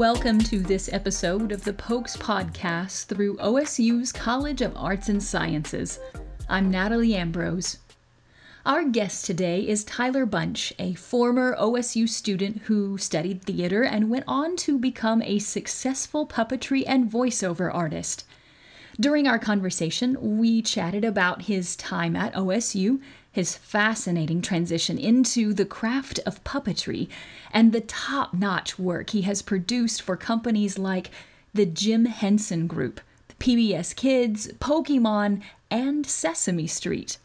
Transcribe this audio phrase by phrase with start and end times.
[0.00, 6.00] Welcome to this episode of the Pokes Podcast through OSU's College of Arts and Sciences.
[6.48, 7.76] I'm Natalie Ambrose.
[8.64, 14.24] Our guest today is Tyler Bunch, a former OSU student who studied theater and went
[14.26, 18.24] on to become a successful puppetry and voiceover artist.
[19.00, 23.00] During our conversation, we chatted about his time at OSU,
[23.32, 27.08] his fascinating transition into the craft of puppetry,
[27.50, 31.10] and the top notch work he has produced for companies like
[31.54, 33.00] the Jim Henson Group,
[33.38, 35.40] PBS Kids, Pokemon,
[35.70, 37.16] and Sesame Street.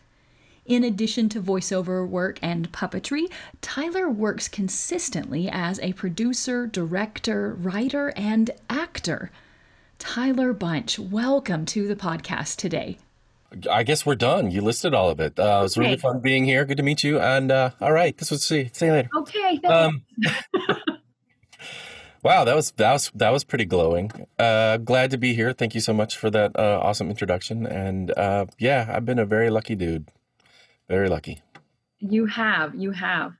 [0.65, 3.29] In addition to voiceover work and puppetry,
[3.59, 9.29] Tyler works consistently as a producer, director, writer, and actor.
[9.99, 12.97] Tyler Bunch, welcome to the podcast today.
[13.71, 14.51] I guess we're done.
[14.51, 15.39] You listed all of it.
[15.39, 16.65] Uh, it was really fun being here.
[16.65, 17.19] Good to meet you.
[17.19, 19.09] And uh, all right, this was see see you later.
[19.15, 20.03] Okay, Um,
[22.23, 24.11] wow, that was that was that was pretty glowing.
[24.37, 25.53] Uh, glad to be here.
[25.53, 27.65] Thank you so much for that uh, awesome introduction.
[27.65, 30.09] And uh, yeah, I've been a very lucky dude.
[30.89, 31.41] Very lucky.
[31.99, 33.33] You have, you have.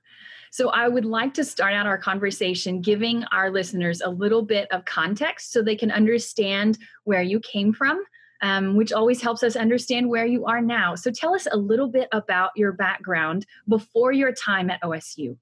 [0.56, 4.66] So I would like to start out our conversation giving our listeners a little bit
[4.72, 8.02] of context so they can understand where you came from,
[8.40, 10.94] um, which always helps us understand where you are now.
[10.94, 15.36] So tell us a little bit about your background before your time at OSU.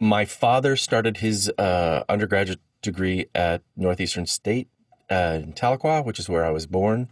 [0.00, 4.66] My father started his uh, undergraduate degree at Northeastern State
[5.08, 7.10] uh, in Tahlequah, which is where I was born.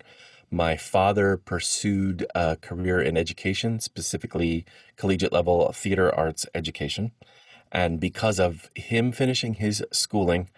[0.50, 4.64] My father pursued a career in education, specifically
[4.96, 7.12] collegiate level theater arts education.
[7.76, 10.48] And because of him finishing his schooling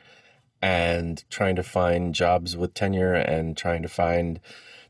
[0.62, 4.38] and trying to find jobs with tenure and trying to find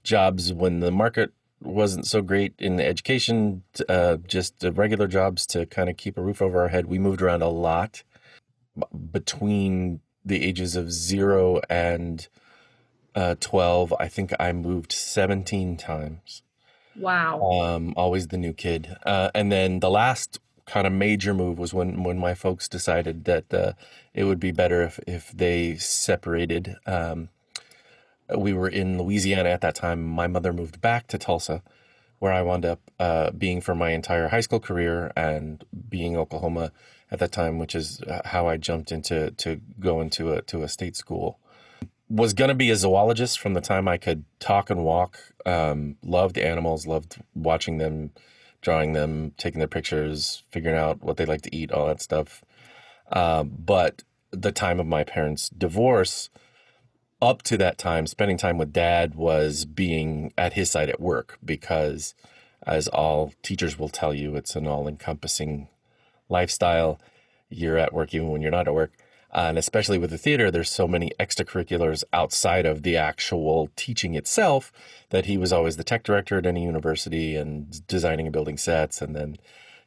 [0.03, 5.89] jobs when the market wasn't so great in education, uh, just regular jobs to kind
[5.89, 6.85] of keep a roof over our head.
[6.85, 8.03] We moved around a lot
[9.11, 12.29] between the ages of zero and
[13.15, 13.95] uh, 12.
[13.99, 16.43] I think I moved 17 times.
[16.95, 17.41] Wow.
[17.53, 18.95] Um, always the new kid.
[19.07, 23.25] Uh, and then the last kind of major move was when, when my folks decided
[23.25, 23.73] that uh,
[24.15, 26.77] it would be better if, if they separated.
[26.87, 27.31] Um,
[28.37, 30.05] we were in Louisiana at that time.
[30.05, 31.63] My mother moved back to Tulsa,
[32.19, 36.71] where I wound up uh, being for my entire high school career and being Oklahoma
[37.11, 40.63] at that time, which is uh, how I jumped into to go into a to
[40.63, 41.39] a state school.
[42.11, 45.19] Was gonna be a zoologist from the time I could talk and walk.
[45.47, 48.11] Um, loved animals, loved watching them,
[48.61, 52.43] drawing them, taking their pictures, figuring out what they like to eat, all that stuff.
[53.13, 56.29] Um, but the time of my parents' divorce,
[57.21, 61.39] up to that time, spending time with dad was being at his side at work
[61.45, 62.15] because,
[62.67, 65.69] as all teachers will tell you, it's an all encompassing
[66.29, 67.01] lifestyle.
[67.49, 68.93] You're at work even when you're not at work.
[69.33, 74.15] Uh, and especially with the theater, there's so many extracurriculars outside of the actual teaching
[74.15, 74.73] itself
[75.11, 79.03] that he was always the tech director at any university and designing and building sets
[79.03, 79.37] and then,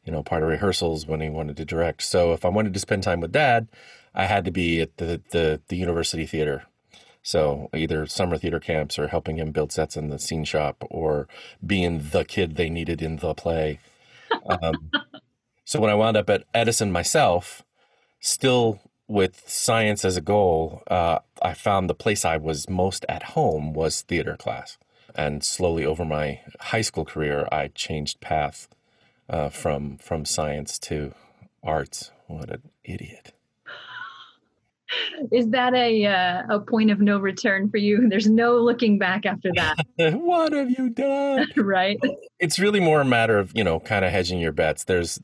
[0.04, 2.02] you know, part of rehearsals when he wanted to direct.
[2.02, 3.66] So if I wanted to spend time with dad,
[4.14, 6.64] I had to be at the, the, the university theater
[7.22, 11.28] so either summer theater camps or helping him build sets in the scene shop or
[11.64, 13.78] being the kid they needed in the play.
[14.46, 14.90] Um,
[15.64, 17.62] so when I wound up at Edison myself,
[18.18, 23.22] still with science as a goal, uh, I found the place I was most at
[23.22, 24.78] home was theater class.
[25.14, 28.68] And slowly over my high school career, I changed path
[29.28, 31.12] uh, from from science to
[31.62, 32.10] arts.
[32.28, 33.32] What an idiot!
[35.30, 38.06] Is that a uh, a point of no return for you?
[38.08, 41.48] There's no looking back after that, what have you done?
[41.56, 41.98] right?
[42.38, 45.20] it's really more a matter of you know kind of hedging your bets there's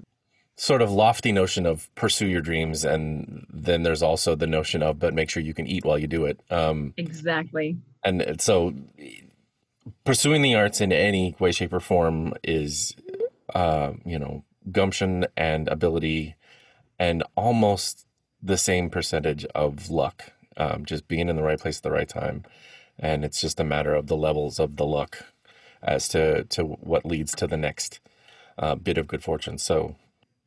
[0.59, 4.99] sort of lofty notion of pursue your dreams and then there's also the notion of
[4.99, 6.41] but make sure you can eat while you do it.
[6.51, 7.79] Um, Exactly.
[8.03, 8.75] and so
[10.05, 12.97] pursuing the arts in any way shape or form is
[13.55, 16.35] uh, you know gumption and ability
[16.99, 18.05] and almost
[18.43, 22.09] the same percentage of luck um, just being in the right place at the right
[22.09, 22.43] time.
[22.99, 25.25] And it's just a matter of the levels of the luck
[25.85, 28.01] as to to what leads to the next
[28.59, 29.57] uh, bit of good fortune.
[29.59, 29.95] So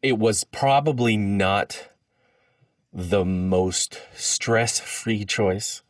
[0.01, 1.89] it was probably not
[2.93, 5.81] the most stress-free choice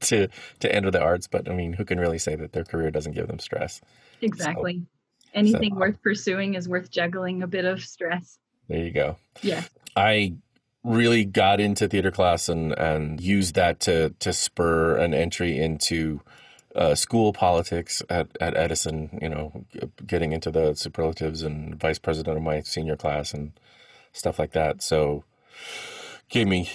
[0.00, 0.28] to
[0.60, 3.12] to enter the arts but i mean who can really say that their career doesn't
[3.12, 3.80] give them stress
[4.20, 4.82] Exactly.
[5.32, 8.38] Anything so- worth pursuing is worth juggling a bit of stress.
[8.68, 9.62] there you go Yeah.
[9.96, 10.34] I
[10.84, 16.20] really got into theater class and and used that to to spur an entry into
[16.74, 19.18] uh, school politics at, at Edison.
[19.20, 19.64] You know,
[20.06, 23.52] getting into the superlatives and vice president of my senior class and
[24.12, 24.82] stuff like that.
[24.82, 25.24] So,
[26.28, 26.70] gave me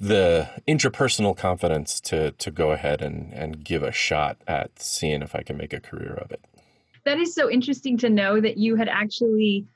[0.00, 5.34] the interpersonal confidence to to go ahead and and give a shot at seeing if
[5.34, 6.40] I can make a career of it.
[7.04, 9.66] That is so interesting to know that you had actually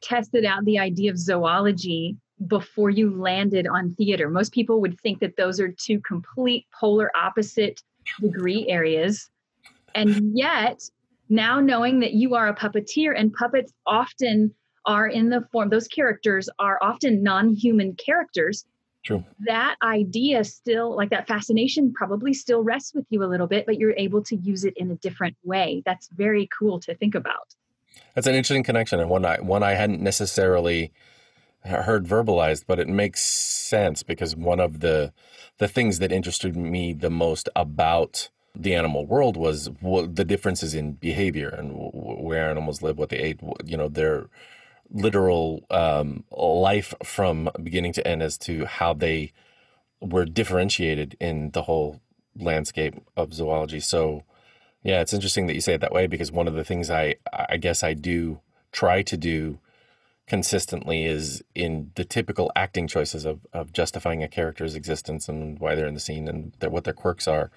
[0.00, 2.16] tested out the idea of zoology
[2.46, 4.30] before you landed on theater.
[4.30, 7.82] Most people would think that those are two complete polar opposite
[8.20, 9.30] degree areas.
[9.94, 10.82] And yet,
[11.28, 14.54] now knowing that you are a puppeteer and puppets often
[14.86, 18.64] are in the form, those characters are often non human characters.
[19.04, 19.24] True.
[19.40, 23.78] That idea still, like that fascination, probably still rests with you a little bit, but
[23.78, 25.82] you're able to use it in a different way.
[25.86, 27.54] That's very cool to think about.
[28.14, 30.92] That's an interesting connection, and one I one I hadn't necessarily
[31.68, 35.12] heard verbalized, but it makes sense because one of the
[35.58, 40.74] the things that interested me the most about the animal world was what the differences
[40.74, 44.28] in behavior and where animals live, what they ate, you know, their
[44.90, 49.32] literal um, life from beginning to end as to how they
[50.00, 52.00] were differentiated in the whole
[52.36, 53.80] landscape of zoology.
[53.80, 54.22] So,
[54.82, 57.16] yeah, it's interesting that you say it that way because one of the things I
[57.32, 58.40] I guess I do
[58.72, 59.58] try to do
[60.28, 65.74] consistently is in the typical acting choices of, of justifying a character's existence and why
[65.74, 67.50] they're in the scene and their, what their quirks are.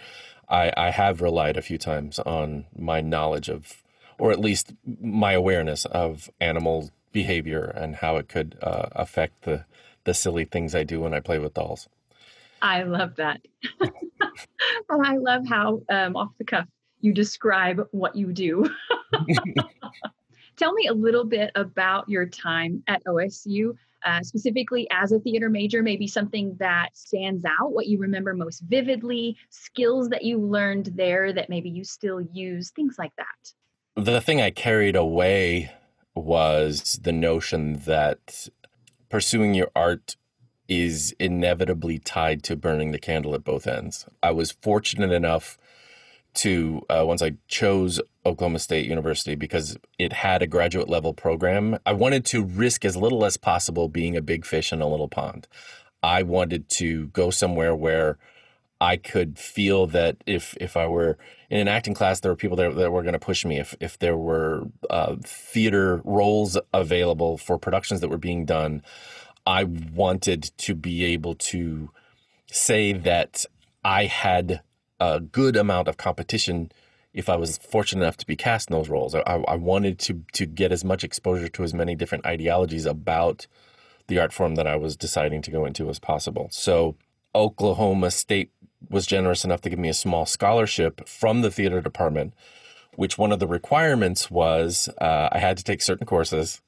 [0.50, 3.83] I, I have relied a few times on my knowledge of,
[4.18, 9.65] or at least my awareness of animal behavior and how it could uh, affect the,
[10.06, 11.89] the silly things I do when I play with dolls.
[12.62, 13.41] I love that.
[13.79, 13.91] and
[15.06, 16.68] I love how um, off the cuff
[17.01, 18.69] you describe what you do.
[20.57, 23.74] Tell me a little bit about your time at OSU,
[24.06, 28.62] uh, specifically as a theater major, maybe something that stands out, what you remember most
[28.62, 34.03] vividly, skills that you learned there that maybe you still use, things like that.
[34.03, 35.71] The thing I carried away
[36.15, 38.47] was the notion that
[39.09, 40.15] pursuing your art
[40.68, 44.06] is inevitably tied to burning the candle at both ends.
[44.24, 45.57] I was fortunate enough
[46.36, 51.77] to uh, once I chose Oklahoma State University because it had a graduate level program.
[51.85, 55.07] I wanted to risk as little as possible being a big fish in a little
[55.07, 55.47] pond.
[56.03, 58.18] I wanted to go somewhere where
[58.79, 61.18] I could feel that if if I were
[61.51, 63.59] in an acting class, there were people there that were going to push me.
[63.59, 68.81] If if there were uh, theater roles available for productions that were being done,
[69.45, 71.91] I wanted to be able to
[72.51, 73.45] say that
[73.83, 74.62] I had
[75.00, 76.71] a good amount of competition
[77.13, 79.13] if I was fortunate enough to be cast in those roles.
[79.15, 83.47] I, I wanted to to get as much exposure to as many different ideologies about
[84.07, 86.47] the art form that I was deciding to go into as possible.
[86.51, 86.95] So
[87.35, 88.51] Oklahoma State
[88.89, 92.33] was generous enough to give me a small scholarship from the theater department,
[92.95, 96.61] which one of the requirements was uh, I had to take certain courses.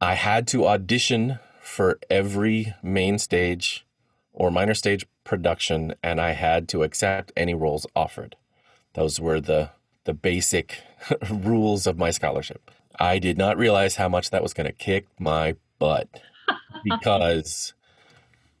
[0.00, 3.86] I had to audition for every main stage
[4.32, 8.36] or minor stage production, and I had to accept any roles offered.
[8.94, 9.70] Those were the
[10.04, 10.78] the basic
[11.30, 12.70] rules of my scholarship.
[12.98, 16.08] I did not realize how much that was going to kick my butt
[16.84, 17.72] because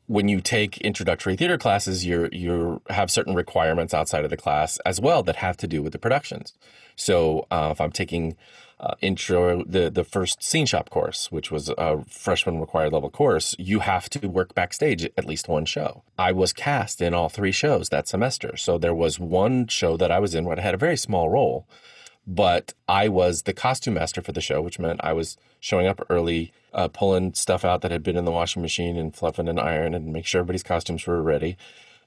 [0.06, 4.78] when you take introductory theater classes, you you have certain requirements outside of the class
[4.84, 6.54] as well that have to do with the productions.
[6.96, 8.36] So uh, if I'm taking
[8.82, 13.54] uh, intro the the first scene shop course, which was a freshman required level course,
[13.58, 16.02] you have to work backstage at least one show.
[16.18, 20.10] I was cast in all three shows that semester, so there was one show that
[20.10, 21.66] I was in where I had a very small role,
[22.26, 26.04] but I was the costume master for the show, which meant I was showing up
[26.10, 29.60] early, uh, pulling stuff out that had been in the washing machine and fluffing and
[29.60, 31.56] iron and make sure everybody's costumes were ready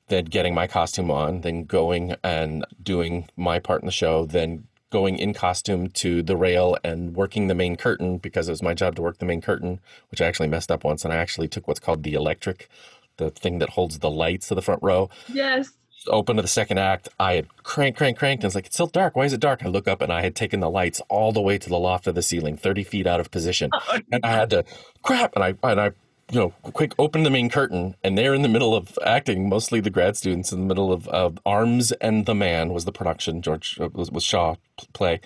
[0.07, 4.67] then getting my costume on, then going and doing my part in the show, then
[4.95, 8.73] going in costume to the rail and working the main curtain because it was my
[8.73, 9.77] job to work the main curtain,
[10.09, 11.03] which I actually messed up once.
[11.03, 12.69] And I actually took what's called the electric,
[13.17, 15.09] the thing that holds the lights to the front row.
[15.27, 15.73] Yes.
[16.07, 18.87] Open to the second act, I had cranked, cranked, cranked, and it's like, it's still
[18.87, 19.17] dark.
[19.17, 19.65] Why is it dark?
[19.65, 22.07] I look up and I had taken the lights all the way to the loft
[22.07, 23.71] of the ceiling, 30 feet out of position.
[23.73, 24.63] Oh, and I had to,
[25.01, 25.91] crap, and I, and I
[26.31, 29.47] you know, quick open the main curtain, and they're in the middle of acting.
[29.47, 32.91] Mostly the grad students in the middle of uh, Arms and the Man was the
[32.91, 33.41] production.
[33.41, 34.55] George uh, was, was Shaw
[34.93, 35.21] play.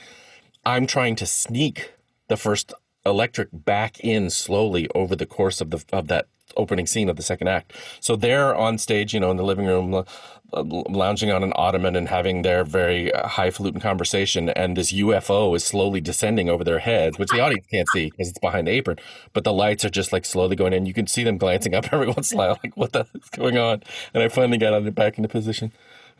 [0.66, 1.94] I'm trying to sneak
[2.28, 2.74] the first
[3.06, 6.28] electric back in slowly over the course of the of that
[6.58, 7.74] opening scene of the second act.
[8.00, 11.96] So they're on stage, you know, in the living room, uh, lounging on an ottoman
[11.96, 16.80] and having their very uh, highfalutin conversation, and this UFO is slowly descending over their
[16.80, 18.98] heads, which the audience can't see because it's behind the apron.
[19.34, 20.86] But the lights are just like slowly going in.
[20.86, 23.30] You can see them glancing up every once in a while, like what the is
[23.30, 23.84] going on?
[24.14, 25.72] And I finally got it back into position.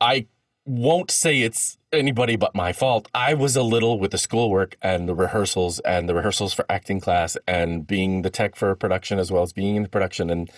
[0.00, 0.26] I
[0.68, 3.08] won't say it's anybody but my fault.
[3.14, 7.00] I was a little with the schoolwork and the rehearsals and the rehearsals for acting
[7.00, 10.50] class and being the tech for production as well as being in the production and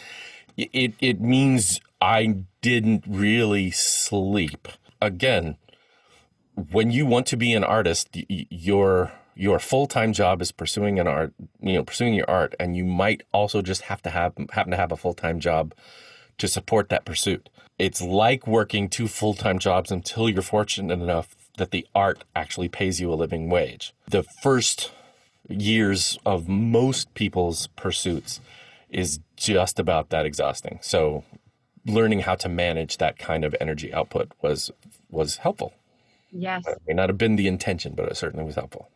[0.57, 4.69] It it means I didn't really sleep.
[5.01, 5.57] Again,
[6.73, 11.33] when you want to be an artist, your your full-time job is pursuing an art,
[11.61, 14.77] you know, pursuing your art and you might also just have to have happen to
[14.77, 15.75] have a full-time job
[16.41, 17.49] to support that pursuit.
[17.79, 23.01] It's like working two full-time jobs until you're fortunate enough that the art actually pays
[23.01, 23.95] you a living wage.
[24.09, 24.93] The first
[25.49, 28.41] years of most people's pursuits
[28.89, 30.79] is just about that exhausting.
[30.83, 31.25] So
[31.87, 34.71] learning how to manage that kind of energy output was
[35.11, 35.75] was helpful.
[36.33, 36.67] Yes.
[36.67, 38.89] It may not have been the intention, but it certainly was helpful.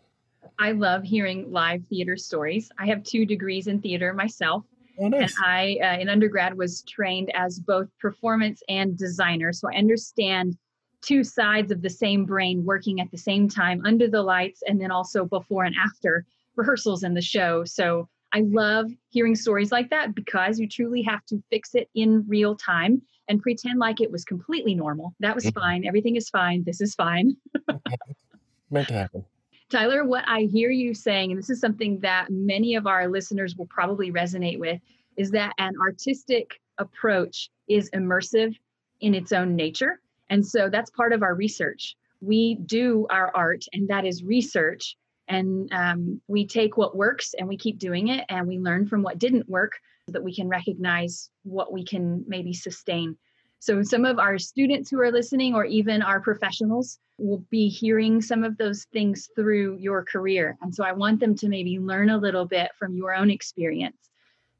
[0.59, 2.71] I love hearing live theater stories.
[2.79, 4.65] I have two degrees in theater myself.
[4.99, 5.35] Oh, nice.
[5.37, 9.53] And I, uh, in undergrad, was trained as both performance and designer.
[9.53, 10.57] So I understand
[11.03, 14.81] two sides of the same brain working at the same time under the lights and
[14.81, 16.25] then also before and after
[16.57, 17.65] rehearsals in the show.
[17.65, 22.25] So I love hearing stories like that because you truly have to fix it in
[22.27, 25.15] real time and pretend like it was completely normal.
[25.21, 25.61] That was mm-hmm.
[25.61, 25.87] fine.
[25.87, 26.65] Everything is fine.
[26.65, 27.37] This is fine.
[28.71, 29.25] Meant to happen.
[29.71, 33.57] Tyler, what I hear you saying, and this is something that many of our listeners
[33.57, 34.81] will probably resonate with,
[35.17, 38.57] is that an artistic approach is immersive
[39.01, 40.01] in its own nature.
[40.31, 41.97] And so that's part of our research.
[42.21, 44.97] We do our art, and that is research
[45.29, 49.03] and um, we take what works and we keep doing it and we learn from
[49.03, 49.73] what didn't work
[50.07, 53.17] so that we can recognize what we can maybe sustain
[53.59, 58.21] so some of our students who are listening or even our professionals will be hearing
[58.21, 62.11] some of those things through your career and so i want them to maybe learn
[62.11, 63.97] a little bit from your own experience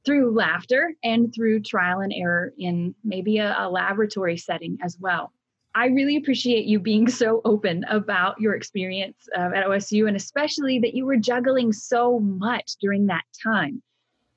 [0.05, 5.33] through laughter and through trial and error in maybe a, a laboratory setting as well
[5.77, 10.79] I really appreciate you being so open about your experience uh, at OSU and especially
[10.79, 13.83] that you were juggling so much during that time.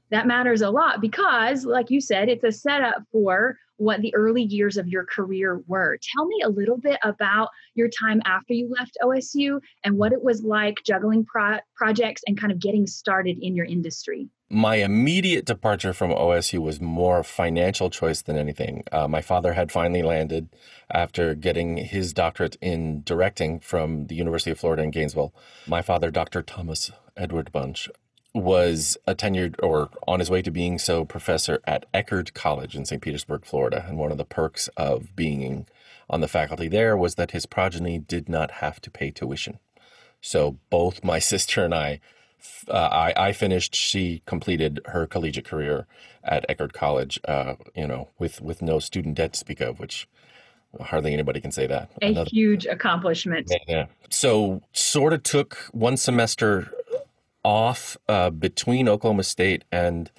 [0.10, 4.43] That matters a lot because, like you said, it's a setup for what the early
[4.43, 5.98] years of your career were.
[6.15, 10.24] Tell me a little bit about your time after you left OSU and what it
[10.24, 15.46] was like juggling pro- projects and kind of getting started in your industry my immediate
[15.46, 18.84] departure from OSU was more financial choice than anything.
[18.91, 20.50] Uh, my father had finally landed
[20.89, 25.34] after getting his doctorate in directing from the University of Florida in Gainesville.
[25.67, 26.41] My father, Dr.
[26.41, 27.89] Thomas Edward Bunch,
[28.34, 32.86] was a tenured or on his way to being so professor at Eckerd College in
[32.86, 33.01] St.
[33.01, 33.86] Petersburg, Florida.
[33.88, 35.65] And one of the perks of being
[36.10, 39.60] on the faculty there was that his progeny did not have to pay tuition.
[40.22, 42.00] So both my sister and I
[42.69, 43.75] uh, I, I finished.
[43.75, 45.88] She completed her collegiate career
[46.24, 47.19] at Eckerd College.
[47.27, 50.07] Uh, you know, with with no student debt to speak of, which
[50.79, 51.89] hardly anybody can say that.
[52.01, 53.48] A Another, huge accomplishment.
[53.50, 53.86] Yeah, yeah.
[54.10, 56.72] So, sort of took one semester
[57.48, 60.12] off uh, between Oklahoma State and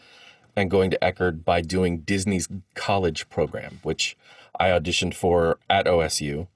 [0.57, 4.17] and going to Eckerd by doing Disney's college program, which
[4.59, 6.49] I auditioned for at OSU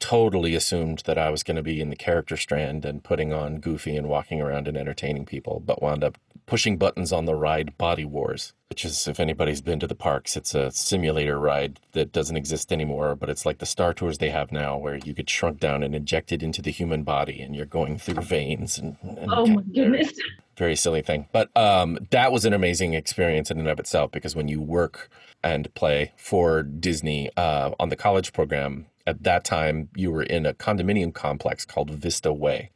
[0.00, 3.60] totally assumed that I was going to be in the character strand and putting on
[3.60, 7.78] Goofy and walking around and entertaining people, but wound up pushing buttons on the ride
[7.78, 12.10] Body Wars, which is, if anybody's been to the parks, it's a simulator ride that
[12.10, 15.30] doesn't exist anymore, but it's like the Star Tours they have now, where you get
[15.30, 18.78] shrunk down and injected into the human body and you're going through veins.
[18.78, 20.12] And, and oh my goodness.
[20.56, 21.28] Very silly thing.
[21.30, 25.08] But um, that was an amazing experience in and of itself because when you work
[25.42, 30.46] and play for Disney uh, on the college program, at that time you were in
[30.46, 32.70] a condominium complex called Vista Way.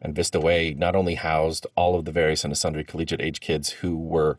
[0.00, 3.70] And Vista Way not only housed all of the various and sundry collegiate age kids
[3.70, 4.38] who were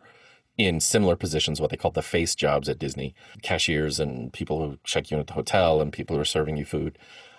[0.58, 4.80] in similar positions, what they called the face jobs at Disney, cashiers and people who
[4.84, 6.98] check you in at the hotel and people who are serving you food.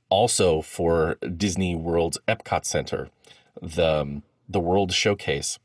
[0.08, 3.10] Also for Disney World's Epcot Center,
[3.60, 5.58] the the World Showcase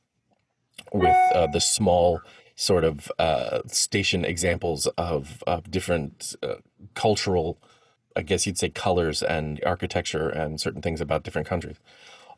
[0.92, 2.22] with uh, the small
[2.56, 6.56] sort of uh, station examples of of different uh,
[6.94, 7.58] cultural
[8.16, 11.78] I guess you'd say colors and architecture and certain things about different countries.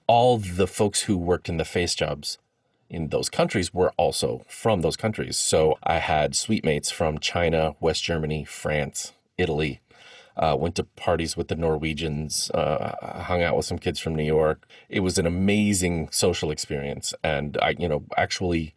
[0.07, 2.37] All the folks who worked in the face jobs
[2.89, 5.37] in those countries were also from those countries.
[5.37, 9.81] So I had suite mates from China, West Germany, France, Italy.
[10.37, 14.25] Uh, went to parties with the Norwegians, uh, hung out with some kids from New
[14.25, 14.67] York.
[14.89, 18.75] It was an amazing social experience, and I, you know, actually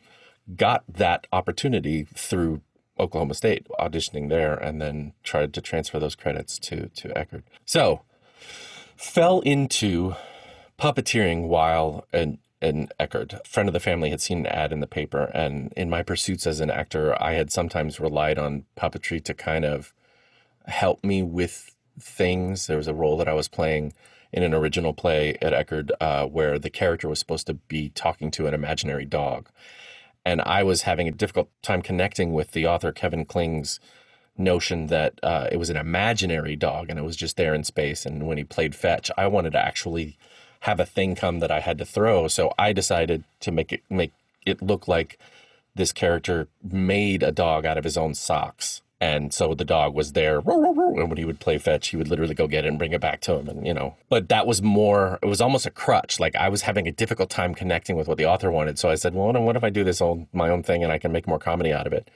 [0.54, 2.62] got that opportunity through
[2.98, 7.42] Oklahoma State, auditioning there, and then tried to transfer those credits to to Eckerd.
[7.64, 8.02] So
[8.96, 10.14] fell into
[10.78, 13.46] puppeteering while in in Eckerd.
[13.46, 16.46] Friend of the family had seen an ad in the paper, and in my pursuits
[16.46, 19.92] as an actor, I had sometimes relied on puppetry to kind of
[20.66, 22.66] help me with things.
[22.66, 23.92] There was a role that I was playing
[24.32, 28.30] in an original play at Eckerd uh, where the character was supposed to be talking
[28.32, 29.48] to an imaginary dog
[30.24, 33.80] And I was having a difficult time connecting with the author Kevin Kling's
[34.36, 38.06] notion that uh, it was an imaginary dog and it was just there in space.
[38.06, 40.16] And when he played fetch, I wanted to actually
[40.60, 42.28] have a thing come that I had to throw.
[42.28, 44.12] So I decided to make it make
[44.46, 45.18] it look like
[45.74, 48.82] this character made a dog out of his own socks.
[49.00, 52.34] And so the dog was there, and when he would play fetch, he would literally
[52.34, 53.48] go get it and bring it back to him.
[53.48, 56.18] And, you know, but that was more, it was almost a crutch.
[56.18, 58.76] Like I was having a difficult time connecting with what the author wanted.
[58.76, 60.98] So I said, well, what if I do this own, my own thing and I
[60.98, 62.10] can make more comedy out of it?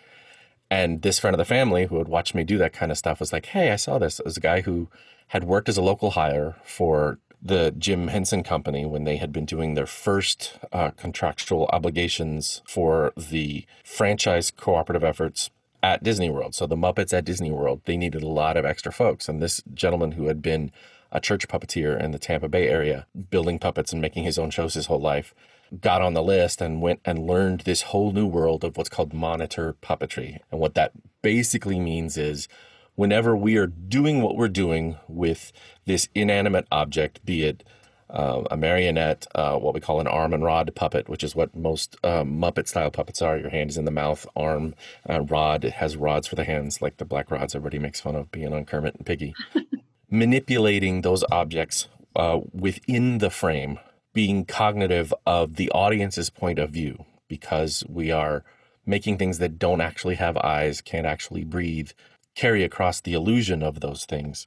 [0.70, 3.20] And this friend of the family who had watched me do that kind of stuff
[3.20, 4.18] was like, hey, I saw this.
[4.18, 4.88] It was a guy who
[5.28, 9.44] had worked as a local hire for the Jim Henson Company when they had been
[9.44, 15.50] doing their first uh, contractual obligations for the franchise cooperative efforts
[15.82, 16.54] at Disney World.
[16.54, 19.28] So the Muppets at Disney World, they needed a lot of extra folks.
[19.28, 20.70] And this gentleman who had been
[21.10, 24.74] a church puppeteer in the Tampa Bay area, building puppets and making his own shows
[24.74, 25.34] his whole life,
[25.80, 29.12] got on the list and went and learned this whole new world of what's called
[29.12, 30.38] monitor puppetry.
[30.50, 32.48] And what that basically means is
[32.94, 35.52] whenever we are doing what we're doing with
[35.86, 37.64] this inanimate object, be it
[38.12, 41.56] uh, a marionette, uh, what we call an arm and rod puppet, which is what
[41.56, 43.38] most uh, Muppet style puppets are.
[43.38, 44.74] Your hand is in the mouth, arm,
[45.08, 45.64] uh, rod.
[45.64, 48.52] It has rods for the hands, like the black rods everybody makes fun of being
[48.52, 49.34] on Kermit and Piggy.
[50.10, 53.78] Manipulating those objects uh, within the frame,
[54.12, 58.44] being cognitive of the audience's point of view, because we are
[58.84, 61.92] making things that don't actually have eyes, can't actually breathe,
[62.34, 64.46] carry across the illusion of those things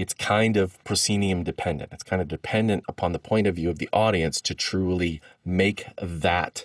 [0.00, 1.92] it's kind of proscenium dependent.
[1.92, 5.84] It's kind of dependent upon the point of view of the audience to truly make
[6.00, 6.64] that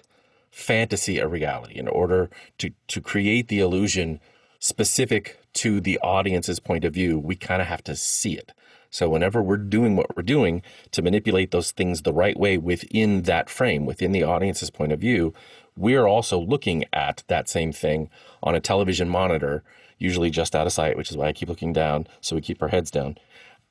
[0.50, 4.22] fantasy a reality in order to, to create the illusion
[4.60, 7.20] specific to the audience's point of view.
[7.20, 8.54] We kind of have to see it.
[8.90, 10.62] So whenever we're doing what we're doing
[10.92, 15.02] to manipulate those things the right way within that frame, within the audience's point of
[15.02, 15.34] view,
[15.76, 18.10] we're also looking at that same thing
[18.42, 19.62] on a television monitor
[19.98, 22.08] usually just out of sight, which is why I keep looking down.
[22.22, 23.18] So we keep our heads down.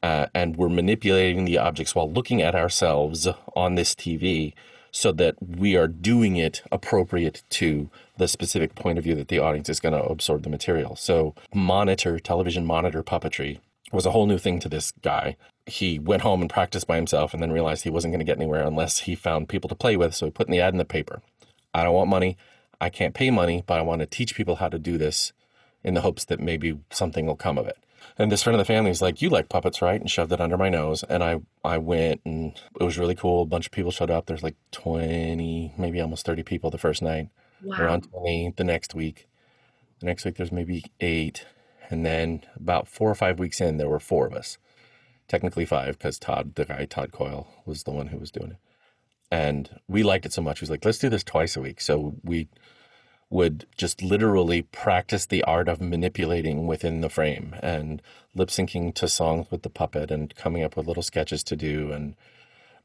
[0.03, 4.53] Uh, and we're manipulating the objects while looking at ourselves on this TV
[4.91, 9.39] so that we are doing it appropriate to the specific point of view that the
[9.39, 10.95] audience is going to absorb the material.
[10.95, 13.59] So, monitor, television monitor puppetry
[13.93, 15.37] was a whole new thing to this guy.
[15.67, 18.37] He went home and practiced by himself and then realized he wasn't going to get
[18.37, 20.15] anywhere unless he found people to play with.
[20.15, 21.23] So, he put in the ad in the paper
[21.75, 22.37] I don't want money.
[22.81, 25.33] I can't pay money, but I want to teach people how to do this
[25.85, 27.79] in the hopes that maybe something will come of it.
[28.19, 30.41] And this friend of the family is like, "You like puppets, right?" And shoved it
[30.41, 31.03] under my nose.
[31.05, 33.43] And I I went, and it was really cool.
[33.43, 34.27] A bunch of people showed up.
[34.27, 37.29] There's like 20, maybe almost 30 people the first night.
[37.63, 37.79] Wow.
[37.79, 39.27] Around 20 the next week.
[40.01, 41.47] The next week there's maybe eight,
[41.91, 44.59] and then about four or five weeks in, there were four of us.
[45.27, 48.59] Technically five, because Todd, the guy Todd Coyle, was the one who was doing it.
[49.31, 50.61] And we liked it so much.
[50.61, 52.49] He was like, "Let's do this twice a week." So we
[53.31, 58.01] would just literally practice the art of manipulating within the frame and
[58.35, 61.91] lip syncing to songs with the puppet and coming up with little sketches to do
[61.93, 62.15] and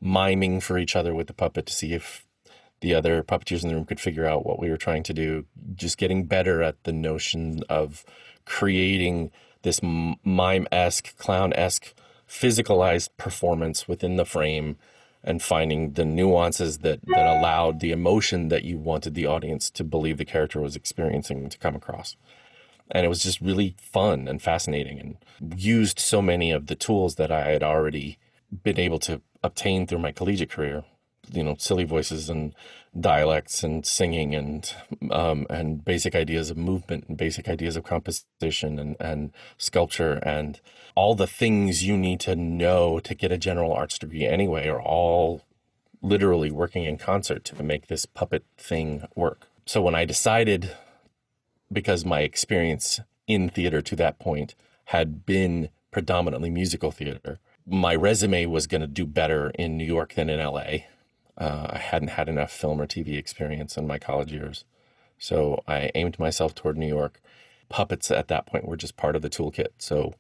[0.02, 2.26] miming for each other with the puppet to see if
[2.82, 5.46] the other puppeteers in the room could figure out what we were trying to do.
[5.76, 8.06] Just getting better at the notion of
[8.46, 9.32] creating
[9.64, 11.94] this mime esque, clown esque,
[12.28, 14.78] physicalized performance within the frame
[15.24, 19.84] and finding the nuances that that allowed the emotion that you wanted the audience to
[19.84, 22.16] believe the character was experiencing to come across.
[22.92, 27.16] And it was just really fun and fascinating and used so many of the tools
[27.16, 28.18] that I had already
[28.64, 30.84] been able to obtain through my collegiate career
[31.32, 32.54] you know silly voices and
[32.98, 34.74] dialects and singing and
[35.12, 40.60] um, and basic ideas of movement and basic ideas of composition and, and sculpture and
[40.96, 44.82] all the things you need to know to get a general arts degree anyway are
[44.82, 45.44] all
[46.02, 49.48] literally working in concert to make this puppet thing work.
[49.66, 50.76] So when I decided,
[51.72, 58.46] because my experience in theater to that point had been predominantly musical theater, my resume
[58.48, 60.86] was going to do better in New York than in LA
[61.40, 64.66] uh, I hadn't had enough film or TV experience in my college years.
[65.18, 67.22] So I aimed myself toward New York.
[67.70, 69.70] Puppets at that point were just part of the toolkit.
[69.78, 70.16] So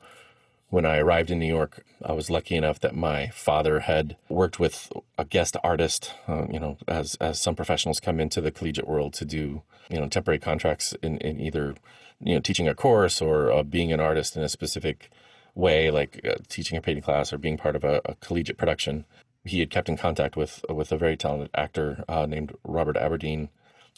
[0.69, 4.59] when I arrived in New York, I was lucky enough that my father had worked
[4.59, 6.13] with a guest artist.
[6.27, 9.99] Uh, you know, as as some professionals come into the collegiate world to do you
[9.99, 11.75] know temporary contracts in, in either
[12.21, 15.09] you know teaching a course or uh, being an artist in a specific
[15.55, 19.05] way, like uh, teaching a painting class or being part of a, a collegiate production
[19.43, 23.49] he had kept in contact with with a very talented actor uh, named Robert Aberdeen,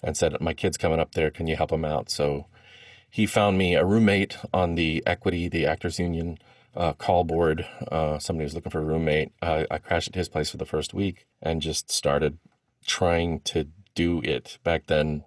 [0.04, 1.32] and said, "My kid's coming up there.
[1.32, 2.47] Can you help him out?" So
[3.10, 6.38] he found me a roommate on the Equity, the Actors Union
[6.75, 7.67] uh, call board.
[7.91, 9.34] Uh, somebody was looking for a roommate.
[9.41, 12.38] I crashed at his place for the first week and just started
[12.86, 15.23] trying to do it back then.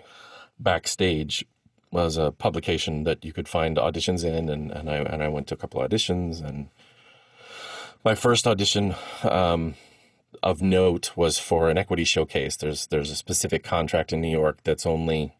[0.59, 1.45] Backstage
[1.91, 5.47] was a publication that you could find auditions in, and, and I and I went
[5.49, 6.43] to a couple auditions.
[6.43, 6.69] And
[8.05, 9.75] my first audition um,
[10.45, 12.55] of note was for an equity showcase.
[12.55, 15.35] There's there's a specific contract in New York that's only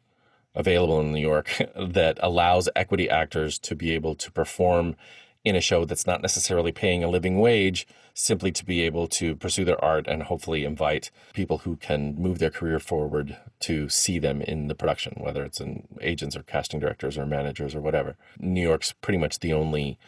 [0.55, 4.97] available in New York that allows equity actors to be able to perform
[5.45, 9.37] in a show that's not necessarily paying a living wage, simply to be able to
[9.37, 14.19] pursue their art and hopefully invite people who can move their career forward to see
[14.19, 18.17] them in the production, whether it's in agents or casting directors or managers or whatever.
[18.39, 19.99] New York's pretty much the only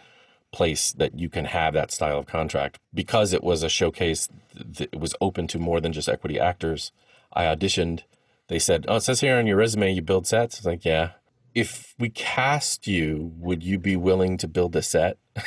[0.57, 4.99] place that you can have that style of contract because it was a showcase that
[4.99, 6.92] was open to more than just equity actors.
[7.31, 8.05] I auditioned.
[8.49, 10.85] They said, "Oh, it says here on your resume you build sets." I was like,
[10.87, 11.11] "Yeah."
[11.55, 15.19] If we cast you, would you be willing to build a set?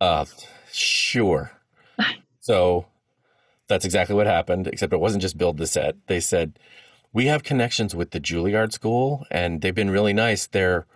[0.00, 0.24] uh,
[0.70, 1.52] sure.
[2.40, 2.86] So
[3.66, 5.96] that's exactly what happened, except it wasn't just build the set.
[6.06, 6.58] They said,
[7.14, 10.46] we have connections with the Juilliard School, and they've been really nice.
[10.46, 10.86] Their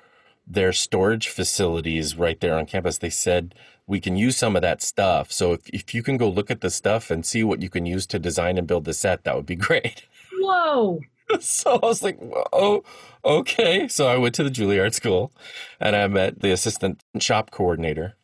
[0.49, 2.99] their storage facilities right there on campus.
[2.99, 3.55] They said
[3.87, 5.31] we can use some of that stuff.
[5.33, 7.87] So if if you can go look at the stuff and see what you can
[7.87, 10.07] use to design and build the set, that would be great.
[10.41, 11.01] Whoa.
[11.41, 12.19] so I was like,
[12.53, 12.83] oh,
[13.25, 13.89] okay.
[13.89, 15.33] So I went to the Juilliard School
[15.81, 18.15] and I met the assistant shop coordinator.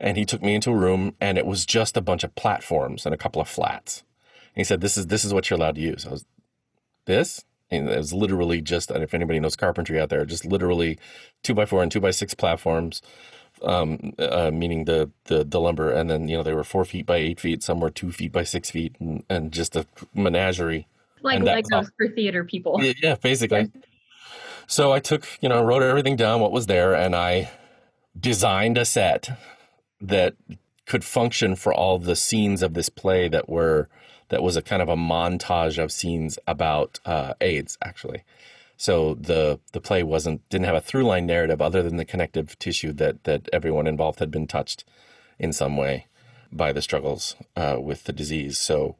[0.00, 3.06] And he took me into a room and it was just a bunch of platforms
[3.06, 4.02] and a couple of flats.
[4.54, 6.06] And he said, This is this is what you're allowed to use.
[6.06, 6.24] I was
[7.06, 7.44] this?
[7.72, 10.98] And it was literally just if anybody knows carpentry out there, just literally
[11.42, 13.02] two by four and two by six platforms.
[13.62, 17.06] Um, uh, meaning the, the the lumber, and then you know they were four feet
[17.06, 20.88] by eight feet, some were two feet by six feet, and, and just a menagerie
[21.22, 22.82] like Legos for theater people.
[22.82, 23.70] Yeah, yeah basically.
[24.66, 27.50] So I took, you know, wrote everything down, what was there, and I
[28.18, 29.30] designed a set
[30.00, 30.34] that
[30.86, 33.88] could function for all the scenes of this play that were
[34.32, 38.24] that was a kind of a montage of scenes about uh, AIDS, actually.
[38.78, 42.58] So the the play wasn't didn't have a through line narrative other than the connective
[42.58, 44.84] tissue that that everyone involved had been touched
[45.38, 46.06] in some way
[46.50, 48.58] by the struggles uh, with the disease.
[48.58, 48.96] So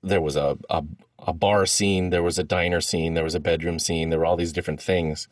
[0.00, 0.84] there was a, a,
[1.26, 4.26] a bar scene, there was a diner scene, there was a bedroom scene, there were
[4.26, 5.26] all these different things,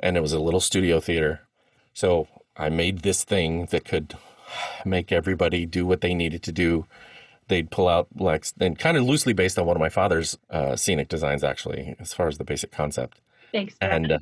[0.00, 1.40] and it was a little studio theater.
[1.94, 4.16] So I made this thing that could
[4.84, 6.86] make everybody do what they needed to do.
[7.48, 10.76] They'd pull out like and kind of loosely based on one of my father's uh,
[10.76, 13.20] scenic designs, actually, as far as the basic concept.
[13.52, 13.74] Thanks.
[13.80, 14.18] And uh,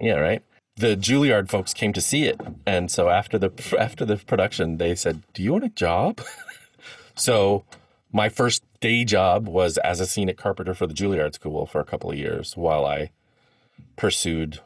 [0.00, 0.42] yeah, right.
[0.76, 4.94] The Juilliard folks came to see it, and so after the after the production, they
[4.94, 6.22] said, "Do you want a job?"
[7.14, 7.64] so
[8.12, 11.84] my first day job was as a scenic carpenter for the Juilliard School for a
[11.84, 13.10] couple of years while I
[13.96, 14.60] pursued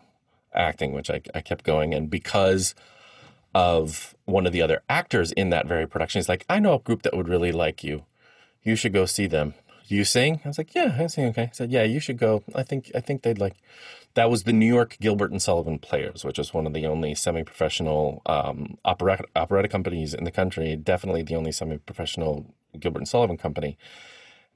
[0.53, 1.95] acting, which I, I kept going.
[1.95, 2.75] And because
[3.55, 6.79] of one of the other actors in that very production, he's like, I know a
[6.79, 8.05] group that would really like you.
[8.63, 9.55] You should go see them.
[9.89, 10.41] You sing?
[10.45, 11.27] I was like, yeah, I sing.
[11.27, 11.47] Okay.
[11.47, 12.43] He said, yeah, you should go.
[12.55, 13.55] I think I think they'd like.
[14.15, 17.15] That was the New York Gilbert and Sullivan Players, which is one of the only
[17.15, 20.75] semi-professional um, operetta, operetta companies in the country.
[20.75, 23.79] Definitely the only semi-professional Gilbert and Sullivan company,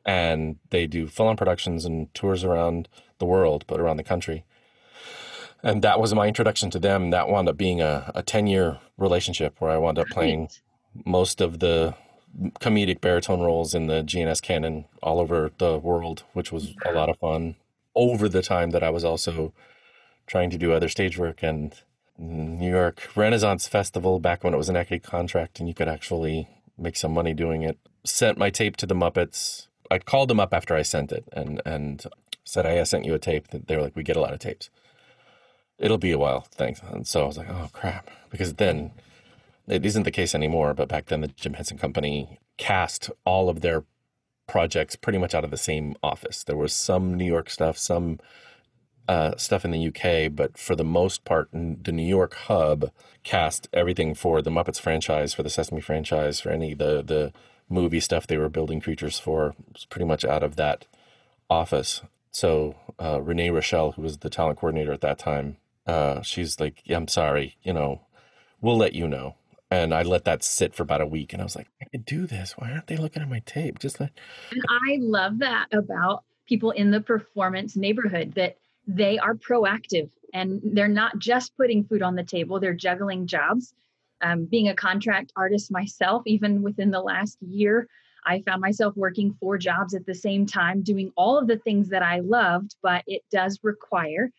[0.04, 4.44] and they do full-on productions and tours around the world, but around the country.
[5.62, 7.10] And that was my introduction to them.
[7.10, 10.48] That wound up being a, a 10-year relationship where I wound up playing
[11.04, 11.94] most of the
[12.60, 17.08] comedic baritone roles in the G&S canon all over the world, which was a lot
[17.08, 17.56] of fun.
[17.94, 19.52] Over the time that I was also
[20.26, 21.74] trying to do other stage work and
[22.16, 26.48] New York Renaissance Festival back when it was an equity contract and you could actually
[26.78, 29.66] make some money doing it sent my tape to the Muppets.
[29.90, 32.04] I called them up after I sent it and and
[32.44, 34.70] said, "I sent you a tape." They were like, "We get a lot of tapes.
[35.80, 38.92] It'll be a while, thanks." And so I was like, "Oh crap!" Because then
[39.66, 40.74] it isn't the case anymore.
[40.74, 43.84] But back then, the Jim Henson Company cast all of their
[44.46, 46.44] projects pretty much out of the same office.
[46.44, 48.18] There was some New York stuff, some
[49.08, 52.90] uh, stuff in the UK, but for the most part, the New York hub
[53.24, 57.32] cast everything for the Muppets franchise, for the Sesame franchise, for any the the
[57.68, 60.86] movie stuff they were building creatures for was pretty much out of that
[61.48, 62.02] office.
[62.32, 65.56] So uh, Renee Rochelle, who was the talent coordinator at that time,
[65.90, 68.02] uh, she's like, yeah, "I'm sorry, you know,
[68.60, 69.36] we'll let you know."
[69.70, 72.04] And I let that sit for about a week, and I was like, "I could
[72.04, 72.52] do this.
[72.56, 74.12] Why aren't they looking at my tape?" Just let.
[74.50, 80.60] And I love that about people in the performance neighborhood that they are proactive and
[80.64, 83.74] they're not just putting food on the table; they're juggling jobs
[84.22, 87.88] um, being a contract artist myself, even within the last year,
[88.26, 91.88] I found myself working four jobs at the same time, doing all of the things
[91.88, 94.30] that I loved, but it does require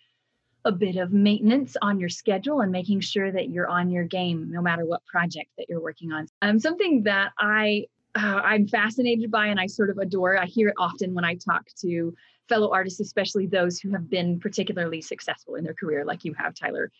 [0.65, 4.49] a bit of maintenance on your schedule and making sure that you're on your game
[4.51, 6.27] no matter what project that you're working on.
[6.41, 10.37] Um, something that I uh, I'm fascinated by and I sort of adore.
[10.37, 12.13] I hear it often when I talk to
[12.49, 16.53] fellow artists, especially those who have been particularly successful in their career, like you have,
[16.53, 16.91] Tyler,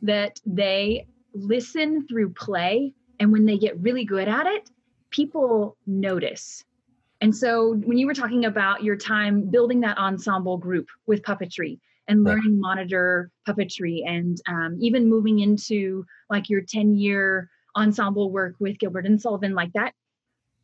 [0.00, 2.94] that they listen through play.
[3.20, 4.70] And when they get really good at it,
[5.10, 6.64] people notice.
[7.20, 11.78] And so when you were talking about your time building that ensemble group with puppetry
[12.08, 12.76] and learning right.
[12.76, 19.06] monitor puppetry and um, even moving into like your 10 year ensemble work with Gilbert
[19.06, 19.92] and Sullivan, like that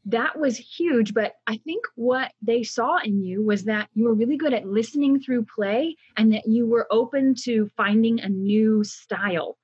[0.06, 1.12] that was huge.
[1.12, 4.66] But I think what they saw in you was that you were really good at
[4.66, 9.58] listening through play and that you were open to finding a new style.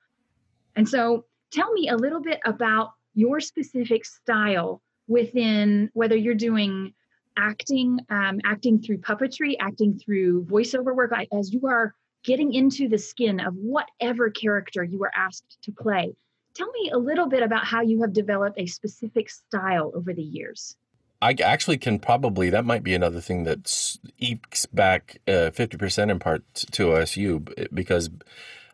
[0.75, 6.93] And so tell me a little bit about your specific style within whether you're doing
[7.37, 12.97] acting, um, acting through puppetry, acting through voiceover work, as you are getting into the
[12.97, 16.13] skin of whatever character you are asked to play.
[16.53, 20.23] Tell me a little bit about how you have developed a specific style over the
[20.23, 20.75] years.
[21.21, 26.11] I actually can probably that might be another thing that ekes back uh, fifty percent
[26.11, 28.09] in part to OSU because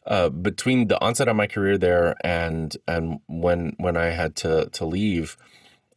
[0.06, 4.69] uh, between the onset of my career there and and when when I had to
[4.71, 5.38] to leave,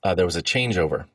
[0.05, 1.07] uh, there was a changeover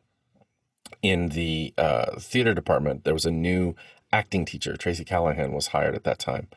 [1.02, 3.04] in the uh, theater department.
[3.04, 3.76] There was a new
[4.12, 4.76] acting teacher.
[4.76, 6.48] Tracy Callahan was hired at that time.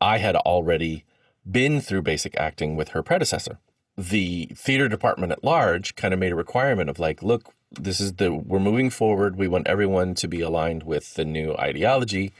[0.00, 1.04] I had already
[1.50, 3.58] been through basic acting with her predecessor.
[3.96, 8.14] The theater department at large kind of made a requirement of like, look, this is
[8.14, 9.36] the we're moving forward.
[9.36, 12.32] We want everyone to be aligned with the new ideology.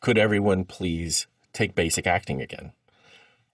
[0.00, 2.72] Could everyone please take basic acting again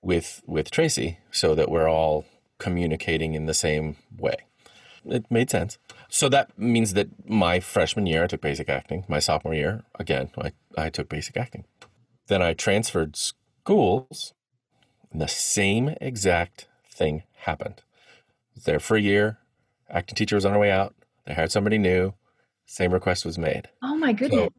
[0.03, 2.25] with with Tracy so that we're all
[2.59, 4.37] communicating in the same way?
[5.05, 5.79] It made sense.
[6.09, 9.05] So that means that my freshman year I took basic acting.
[9.09, 11.65] My sophomore year, again, I, I took basic acting.
[12.29, 14.33] Then I transferred schools
[15.13, 17.83] and the same exact thing happened.
[18.55, 19.39] Was there for a year.
[19.91, 20.95] Acting teacher was on her way out.
[21.27, 22.15] They hired somebody new.
[22.67, 23.69] Same request was made.
[23.83, 24.49] Oh my goodness.
[24.49, 24.53] So,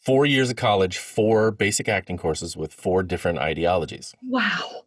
[0.00, 4.14] four years of college, four basic acting courses with four different ideologies.
[4.22, 4.84] Wow.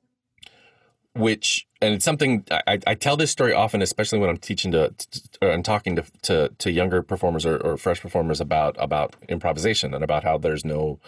[1.17, 4.89] Which and it's something I, I tell this story often, especially when I'm teaching to,
[4.89, 9.93] to and talking to, to, to younger performers or, or fresh performers about about improvisation
[9.93, 10.99] and about how there's no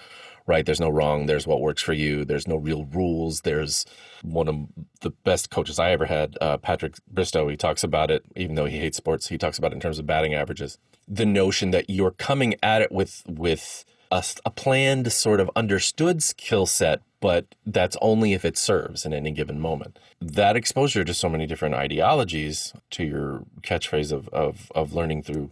[0.49, 0.65] right?
[0.65, 1.27] There's no wrong.
[1.27, 2.25] There's what works for you.
[2.25, 3.41] There's no real rules.
[3.41, 3.85] There's
[4.23, 4.55] one of
[5.01, 7.47] the best coaches I ever had, uh, Patrick Bristow.
[7.47, 9.27] He talks about it, even though he hates sports.
[9.27, 10.79] He talks about it in terms of batting averages.
[11.07, 16.23] The notion that you're coming at it with with a, a planned, sort of understood
[16.23, 19.99] skill set, but that's only if it serves in any given moment.
[20.21, 25.51] That exposure to so many different ideologies, to your catchphrase of of, of learning through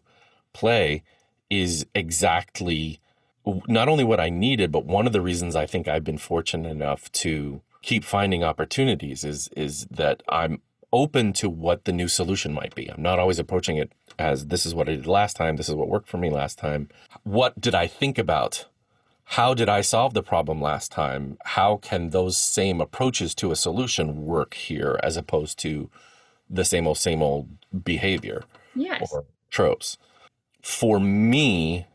[0.53, 1.03] play,
[1.49, 2.99] is exactly
[3.67, 6.69] not only what I needed, but one of the reasons I think I've been fortunate
[6.69, 10.61] enough to keep finding opportunities is is that I'm
[10.93, 12.87] open to what the new solution might be.
[12.87, 15.75] I'm not always approaching it as this is what I did last time, this is
[15.75, 16.89] what worked for me last time.
[17.23, 18.65] What did I think about?
[19.31, 21.37] How did I solve the problem last time?
[21.43, 25.89] How can those same approaches to a solution work here as opposed to
[26.49, 27.49] the same old same old
[27.83, 29.11] behavior yes.
[29.11, 29.97] or tropes?
[30.61, 31.87] For me,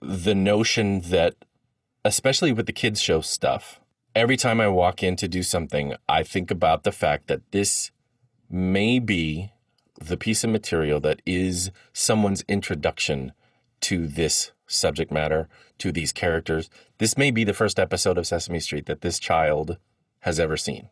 [0.00, 1.36] the notion that,
[2.04, 3.80] especially with the kids' show stuff,
[4.14, 7.90] every time I walk in to do something, I think about the fact that this
[8.50, 9.52] may be
[10.00, 13.32] the piece of material that is someone's introduction
[13.82, 16.70] to this subject matter, to these characters.
[16.98, 19.78] This may be the first episode of Sesame Street that this child
[20.20, 20.88] has ever seen.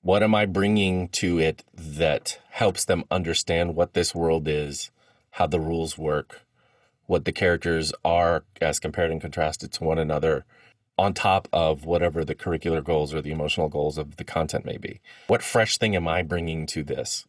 [0.00, 4.90] What am I bringing to it that helps them understand what this world is,
[5.32, 6.42] how the rules work,
[7.06, 10.44] what the characters are as compared and contrasted to one another
[10.96, 14.76] on top of whatever the curricular goals or the emotional goals of the content may
[14.76, 15.00] be.
[15.28, 17.26] What fresh thing am I bringing to this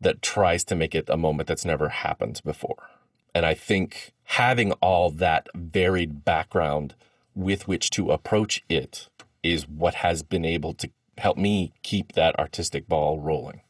[0.00, 2.88] that tries to make it a moment that's never happened before?
[3.34, 6.94] And I think having all that varied background
[7.34, 9.08] with which to approach it
[9.42, 13.60] is what has been able to help me keep that artistic ball rolling.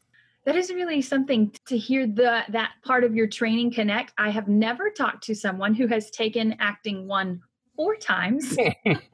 [0.45, 4.13] That is really something to hear the that part of your training connect.
[4.19, 7.41] I have never talked to someone who has taken acting one
[7.77, 8.57] four times.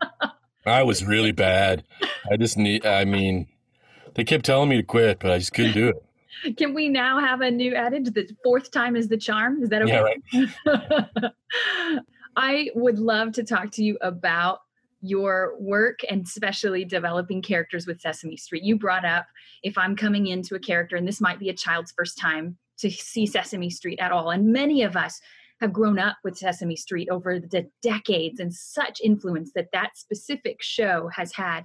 [0.66, 1.84] I was really bad.
[2.30, 3.46] I just need i mean
[4.14, 5.96] they kept telling me to quit but i just couldn't do it
[6.56, 9.82] can we now have a new adage the fourth time is the charm is that
[9.82, 11.32] okay yeah, right.
[12.36, 14.60] i would love to talk to you about
[15.02, 18.62] your work and especially developing characters with Sesame Street.
[18.62, 19.26] You brought up
[19.62, 22.90] if I'm coming into a character, and this might be a child's first time to
[22.90, 24.30] see Sesame Street at all.
[24.30, 25.20] And many of us
[25.60, 30.62] have grown up with Sesame Street over the decades and such influence that that specific
[30.62, 31.64] show has had.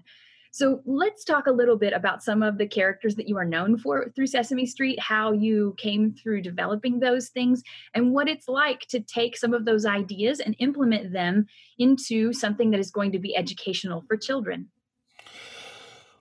[0.56, 3.78] So let's talk a little bit about some of the characters that you are known
[3.78, 7.62] for through Sesame Street, how you came through developing those things,
[7.94, 12.72] and what it's like to take some of those ideas and implement them into something
[12.72, 14.70] that is going to be educational for children.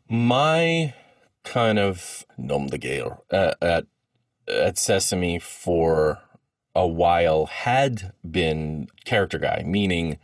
[0.09, 0.95] My
[1.45, 3.87] kind of nom de guerre at, at,
[4.49, 6.19] at Sesame for
[6.75, 10.19] a while had been character guy, meaning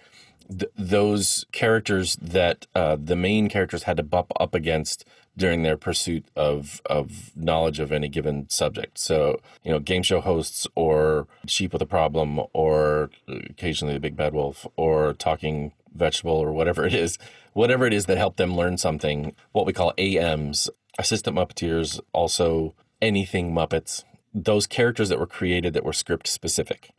[0.51, 5.05] th- those characters that uh, the main characters had to bump up against
[5.37, 8.99] during their pursuit of of knowledge of any given subject.
[8.99, 14.17] So, you know, game show hosts or sheep with a problem or occasionally the big
[14.17, 17.19] bad wolf or talking vegetable or whatever it is,
[17.53, 22.75] whatever it is that helped them learn something, what we call AMs, assistant muppeteers, also
[23.01, 26.91] anything Muppets, those characters that were created that were script specific.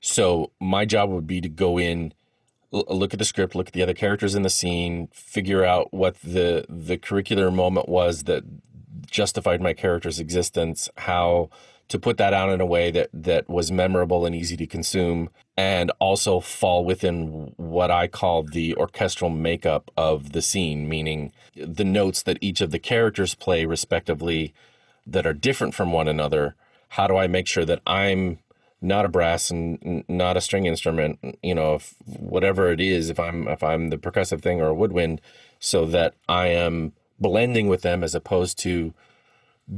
[0.00, 2.14] So my job would be to go in
[2.70, 6.16] look at the script, look at the other characters in the scene, figure out what
[6.22, 8.44] the the curricular moment was that
[9.10, 11.48] justified my character's existence, how
[11.88, 15.30] to put that out in a way that that was memorable and easy to consume
[15.56, 21.84] and also fall within what I call the orchestral makeup of the scene, meaning the
[21.84, 24.52] notes that each of the characters play respectively
[25.06, 26.54] that are different from one another.
[26.90, 28.38] How do I make sure that I'm
[28.80, 33.18] not a brass and not a string instrument, you know, if whatever it is, if
[33.18, 35.20] I'm if I'm the percussive thing or a woodwind,
[35.58, 38.94] so that I am blending with them as opposed to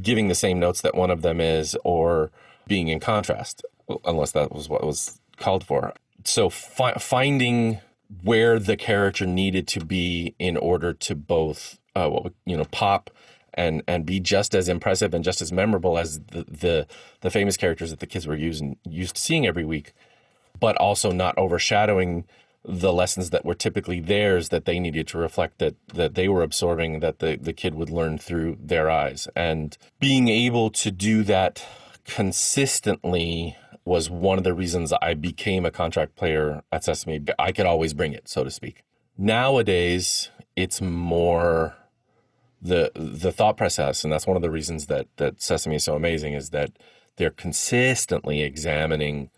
[0.03, 2.31] giving the same notes that one of them is or
[2.67, 3.65] being in contrast,
[4.05, 5.95] unless that was what was called for.
[6.25, 7.81] So fi- finding
[8.23, 13.11] where the character needed to be in order to both, uh, you know, pop
[13.61, 16.87] and and be just as impressive and just as memorable as the the,
[17.21, 19.93] the famous characters that the kids were using used to seeing every week,
[20.59, 22.25] but also not overshadowing
[22.65, 26.43] the lessons that were typically theirs that they needed to reflect that that they were
[26.43, 31.23] absorbing that the, the kid would learn through their eyes and being able to do
[31.23, 31.65] that
[32.05, 37.25] consistently was one of the reasons I became a contract player at Sesame.
[37.39, 38.85] I could always bring it, so to speak.
[39.17, 41.75] Nowadays, it's more
[42.61, 45.95] the the thought process, and that's one of the reasons that that Sesame is so
[45.95, 46.73] amazing is that
[47.17, 49.31] they're consistently examining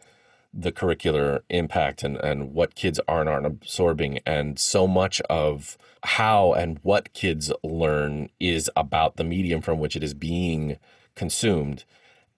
[0.55, 4.19] the curricular impact and, and what kids are and aren't absorbing.
[4.27, 9.97] And so much of how and what kids learn is about the medium from which
[9.97, 10.77] it is being
[11.15, 11.85] consumed.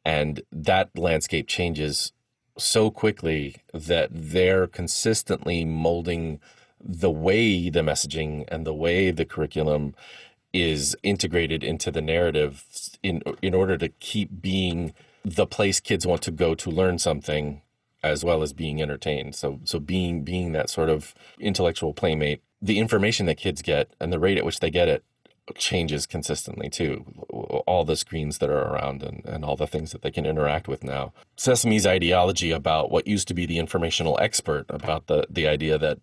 [0.04, 2.12] And that landscape changes
[2.56, 6.40] so quickly that they're consistently molding
[6.80, 9.94] the way the messaging and the way the curriculum
[10.54, 12.64] is integrated into the narrative
[13.02, 17.60] in in order to keep being the place kids want to go to learn something
[18.02, 19.34] as well as being entertained.
[19.34, 24.12] So so being being that sort of intellectual playmate, the information that kids get and
[24.12, 25.04] the rate at which they get it
[25.56, 27.04] changes consistently too.
[27.66, 30.68] All the screens that are around and, and all the things that they can interact
[30.68, 31.12] with now.
[31.36, 35.98] Sesame's ideology about what used to be the informational expert, about the the idea that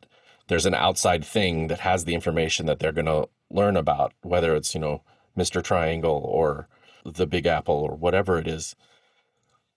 [0.51, 4.53] there's an outside thing that has the information that they're going to learn about, whether
[4.53, 5.01] it's, you know,
[5.37, 5.63] Mr.
[5.63, 6.67] Triangle or
[7.05, 8.75] the Big Apple or whatever it is.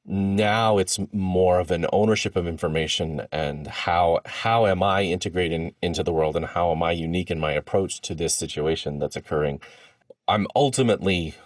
[0.05, 6.03] Now it's more of an ownership of information and how how am I integrating into
[6.03, 9.61] the world and how am I unique in my approach to this situation that's occurring.
[10.27, 11.37] I'm ultimately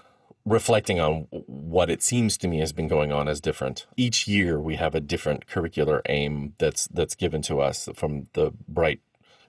[0.46, 3.86] reflecting on what it seems to me has been going on as different.
[3.94, 8.52] Each year we have a different curricular aim that's that's given to us from the
[8.66, 9.00] bright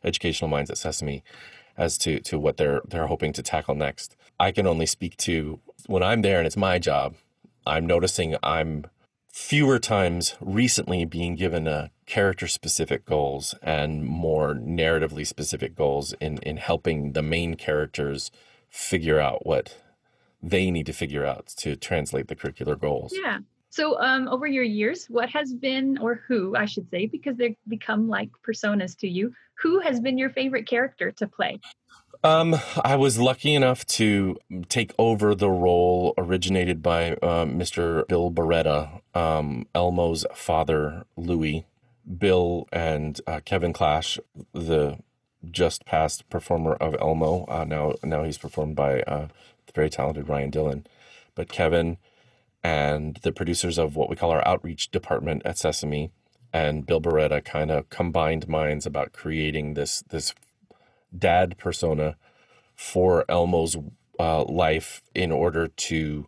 [0.03, 1.23] educational minds at Sesame
[1.77, 4.15] as to to what they're they're hoping to tackle next.
[4.39, 7.15] I can only speak to when I'm there and it's my job.
[7.65, 8.85] I'm noticing I'm
[9.31, 16.13] fewer times recently being given a uh, character specific goals and more narratively specific goals
[16.19, 18.31] in in helping the main characters
[18.69, 19.77] figure out what
[20.41, 23.13] they need to figure out to translate the curricular goals.
[23.15, 23.39] Yeah.
[23.69, 27.55] So, um, over your years, what has been, or who I should say, because they've
[27.67, 31.59] become like personas to you, who has been your favorite character to play?
[32.23, 38.07] Um, I was lucky enough to take over the role originated by uh, Mr.
[38.07, 41.65] Bill Barretta, um, Elmo's father, Louie.
[42.17, 44.19] Bill and uh, Kevin Clash,
[44.53, 44.97] the
[45.49, 49.27] just past performer of Elmo, uh, now now he's performed by uh,
[49.67, 50.87] the very talented Ryan Dillon.
[51.35, 51.97] But Kevin
[52.63, 56.11] and the producers of what we call our outreach department at Sesame
[56.51, 60.33] and Bill Barretta kind of combined minds about creating this this
[61.17, 62.15] dad persona
[62.75, 63.77] for Elmo's
[64.19, 66.27] uh, life in order to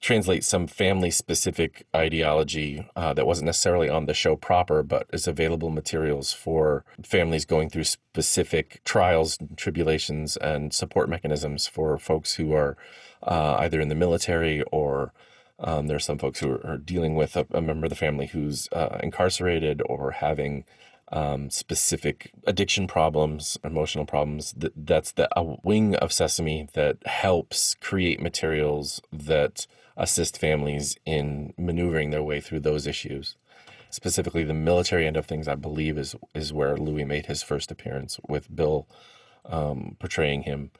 [0.00, 5.28] translate some family specific ideology uh, that wasn't necessarily on the show proper, but is
[5.28, 12.34] available materials for families going through specific trials, and tribulations, and support mechanisms for folks
[12.34, 12.76] who are
[13.22, 15.12] uh, either in the military or
[15.62, 18.26] um, are some folks who are, are dealing with a, a, member of the family
[18.26, 20.64] who's uh, incarcerated or having
[21.12, 24.52] um, specific addiction problems, emotional problems.
[24.56, 31.52] That, that's the a wing of Sesame that helps create materials that assist families in
[31.58, 33.36] maneuvering their way through those issues.
[33.90, 37.70] Specifically, the military end of things, I believe, is is where Louie made his first
[37.70, 38.88] appearance with Bill
[39.44, 40.70] um, portraying him.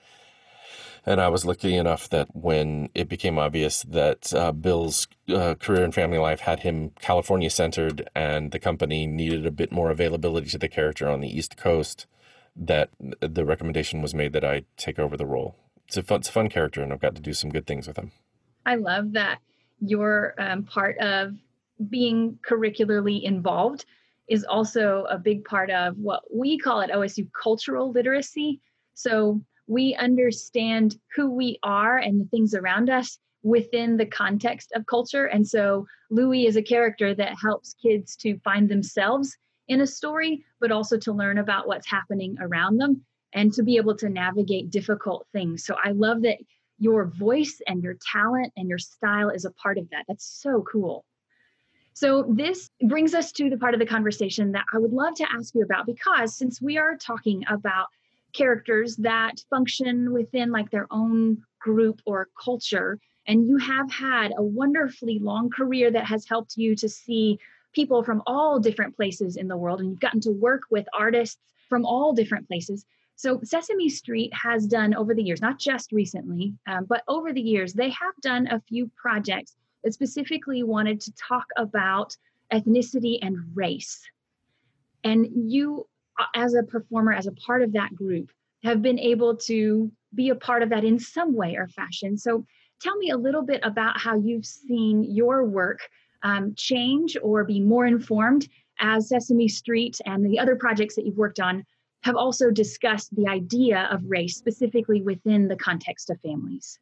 [1.05, 5.83] And I was lucky enough that when it became obvious that uh, Bill's uh, career
[5.83, 10.49] and family life had him California centered and the company needed a bit more availability
[10.51, 12.07] to the character on the East Coast,
[12.55, 12.91] that
[13.21, 15.57] the recommendation was made that I take over the role.
[15.89, 17.89] It's a fun, it's a fun character, and I've got to do some good things
[17.89, 18.13] with him.
[18.65, 19.41] I love that
[19.81, 21.35] you're um, part of
[21.91, 23.85] being curricularly involved
[24.29, 28.61] is also a big part of what we call at OSU cultural literacy.
[28.95, 34.87] So we understand who we are and the things around us within the context of
[34.87, 35.27] culture.
[35.27, 39.37] And so Louie is a character that helps kids to find themselves
[39.69, 43.77] in a story, but also to learn about what's happening around them and to be
[43.77, 45.65] able to navigate difficult things.
[45.65, 46.39] So I love that
[46.79, 50.05] your voice and your talent and your style is a part of that.
[50.09, 51.05] That's so cool.
[51.95, 55.31] So, this brings us to the part of the conversation that I would love to
[55.31, 57.89] ask you about because since we are talking about
[58.33, 62.99] characters that function within like their own group or culture.
[63.27, 67.39] And you have had a wonderfully long career that has helped you to see
[67.73, 69.81] people from all different places in the world.
[69.81, 72.85] And you've gotten to work with artists from all different places.
[73.15, 77.41] So, Sesame Street has done over the years, not just recently, um, but over the
[77.41, 79.55] years, they have done a few projects
[79.85, 82.17] that specifically wanted to talk about
[82.53, 84.01] ethnicity and race.
[85.05, 85.87] And you
[86.35, 88.31] as a performer, as a part of that group,
[88.65, 92.17] have been able to be a part of that in some way or fashion.
[92.17, 92.45] So
[92.81, 95.81] tell me a little bit about how you've seen your work
[96.23, 98.49] um, change or be more informed
[98.81, 101.65] as Sesame Street and the other projects that you've worked on
[102.03, 106.79] have also discussed the idea of race specifically within the context of families.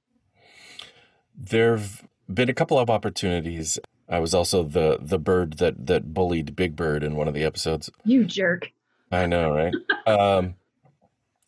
[1.37, 3.78] There've been a couple of opportunities.
[4.09, 7.45] I was also the the bird that that bullied Big Bird in one of the
[7.45, 7.91] episodes.
[8.05, 8.70] You jerk.
[9.11, 9.74] I know, right?
[10.06, 10.54] um,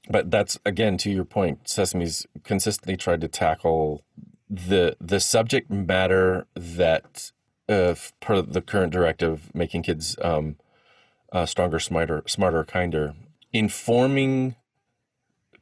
[0.08, 1.68] but that's again to your point.
[1.68, 4.04] Sesame's consistently tried to tackle
[4.50, 7.32] the the subject matter that,
[7.68, 10.56] uh, per the current directive, making kids um,
[11.32, 13.14] uh, stronger, smarter, smarter, kinder,
[13.52, 14.56] informing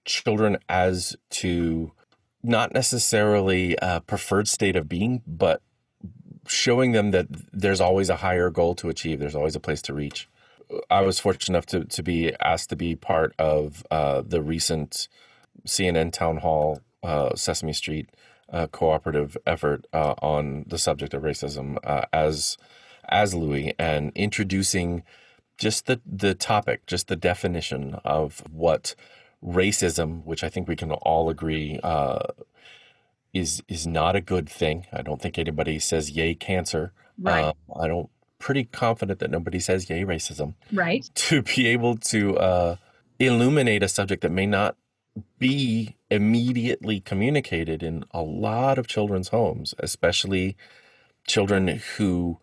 [0.04, 1.92] children as to
[2.42, 5.62] not necessarily a preferred state of being, but
[6.46, 9.20] showing them that there's always a higher goal to achieve.
[9.20, 10.28] There's always a place to reach.
[10.88, 15.08] I was fortunate enough to, to be asked to be part of uh, the recent
[15.66, 18.10] CNN town hall uh, Sesame Street
[18.52, 22.56] uh, cooperative effort uh, on the subject of racism uh, as
[23.08, 25.02] as Louie and introducing
[25.58, 28.94] just the the topic, just the definition of what
[29.44, 32.20] racism, which I think we can all agree uh,
[33.32, 34.86] is is not a good thing.
[34.92, 36.92] I don't think anybody says yay cancer.
[37.18, 37.54] Right.
[37.78, 38.10] I don't
[38.40, 40.54] pretty confident that nobody says yay racism.
[40.72, 41.08] Right.
[41.30, 42.76] To be able to uh,
[43.20, 44.76] illuminate a subject that may not
[45.38, 50.56] be immediately communicated in a lot of children's homes, especially
[51.26, 52.38] children who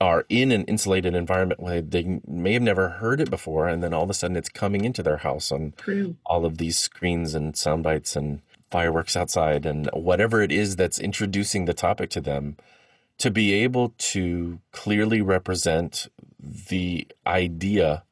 [0.00, 3.94] are in an insulated environment where they may have never heard it before, and then
[3.94, 6.16] all of a sudden it's coming into their house on True.
[6.26, 10.98] all of these screens and sound bites and fireworks outside and whatever it is that's
[10.98, 12.56] introducing the topic to them
[13.22, 16.08] to be able to clearly represent
[16.40, 18.02] the idea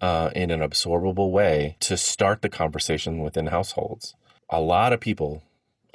[0.00, 4.16] uh, in an absorbable way to start the conversation within households.
[4.50, 5.44] A lot of people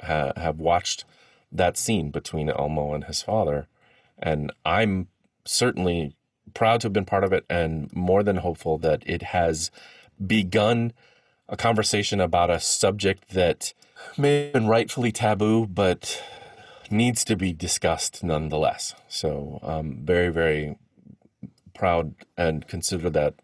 [0.02, 1.04] ha- have watched
[1.52, 3.68] that scene between Elmo and his father,
[4.18, 5.08] and I'm
[5.44, 6.16] certainly
[6.54, 9.70] proud to have been part of it and more than hopeful that it has
[10.26, 10.94] begun
[11.46, 13.74] a conversation about a subject that
[14.16, 16.22] may have been rightfully taboo, but
[16.90, 18.94] needs to be discussed nonetheless.
[19.08, 20.76] So I'm um, very, very
[21.74, 23.34] proud and consider that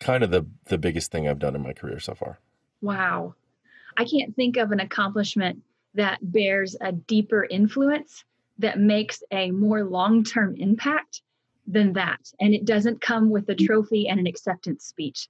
[0.00, 2.38] kind of the, the biggest thing I've done in my career so far.
[2.80, 3.34] Wow.
[3.96, 5.62] I can't think of an accomplishment
[5.94, 8.24] that bears a deeper influence
[8.58, 11.22] that makes a more long term impact
[11.66, 12.20] than that.
[12.40, 15.28] And it doesn't come with a trophy and an acceptance speech.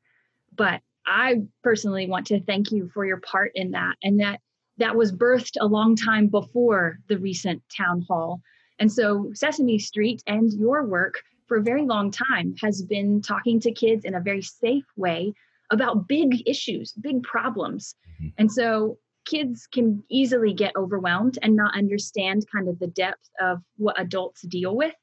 [0.55, 4.41] But I personally want to thank you for your part in that and that
[4.79, 8.41] that was birthed a long time before the recent town hall.
[8.79, 13.61] And so Sesame Street and your work for a very long time has been talking
[13.61, 15.33] to kids in a very safe way
[15.70, 17.95] about big issues, big problems.
[18.20, 18.29] Mm-hmm.
[18.39, 23.61] And so kids can easily get overwhelmed and not understand kind of the depth of
[23.77, 24.95] what adults deal with.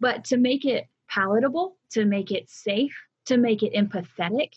[0.00, 2.94] But to make it palatable, to make it safe,
[3.26, 4.50] to make it empathetic,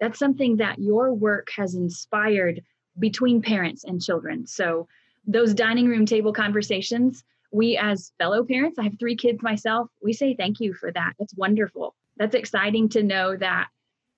[0.00, 2.62] that's something that your work has inspired
[2.98, 4.46] between parents and children.
[4.46, 4.88] So
[5.26, 10.12] those dining room table conversations, we as fellow parents, I have three kids myself, we
[10.12, 11.14] say thank you for that.
[11.18, 11.94] That's wonderful.
[12.16, 13.68] That's exciting to know that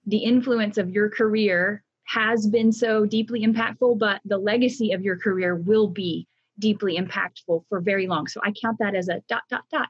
[0.07, 5.17] the influence of your career has been so deeply impactful, but the legacy of your
[5.17, 6.27] career will be
[6.59, 8.27] deeply impactful for very long.
[8.27, 9.89] So I count that as a dot, dot, dot.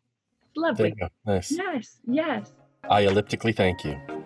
[0.56, 0.94] Lovely.
[1.24, 1.52] Nice.
[1.52, 2.52] Yes, yes.
[2.88, 4.19] I elliptically thank you.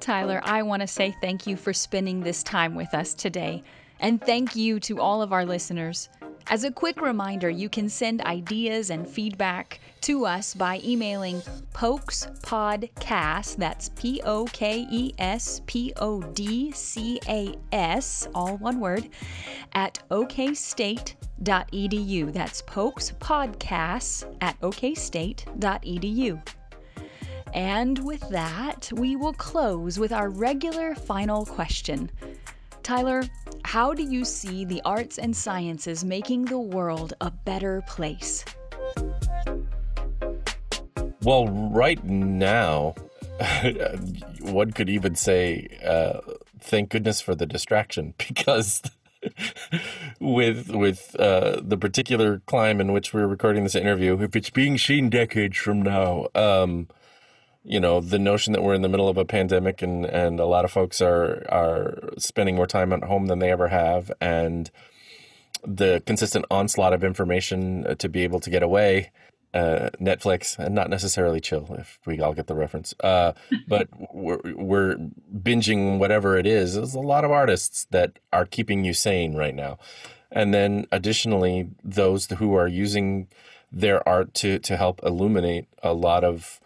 [0.00, 3.62] Tyler, I want to say thank you for spending this time with us today.
[4.00, 6.08] And thank you to all of our listeners.
[6.50, 11.42] As a quick reminder, you can send ideas and feedback to us by emailing
[11.74, 18.80] pokespodcast, that's P O K E S P O D C A S, all one
[18.80, 19.10] word,
[19.74, 22.32] at okstate.edu.
[22.32, 26.42] That's pokespodcasts at okstate.edu.
[27.54, 32.10] And with that, we will close with our regular final question.
[32.82, 33.24] Tyler,
[33.64, 38.44] how do you see the arts and sciences making the world a better place?
[41.22, 42.94] Well, right now,
[44.40, 46.20] one could even say, uh,
[46.60, 48.82] thank goodness for the distraction because
[50.20, 54.78] with with uh, the particular climb in which we're recording this interview, if it's being
[54.78, 56.88] seen decades from now, um,
[57.64, 60.46] you know the notion that we're in the middle of a pandemic and and a
[60.46, 64.70] lot of folks are are spending more time at home than they ever have and
[65.66, 69.10] the consistent onslaught of information uh, to be able to get away
[69.54, 72.94] uh, Netflix and not necessarily chill if we all get the reference.
[73.00, 73.32] Uh,
[73.68, 74.96] but we're, we're
[75.34, 76.74] binging whatever it is.
[76.74, 79.78] There's a lot of artists that are keeping you sane right now.
[80.30, 83.28] And then additionally those who are using
[83.72, 86.60] their art to to help illuminate a lot of